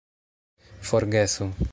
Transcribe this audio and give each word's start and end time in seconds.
forgesu 0.89 1.53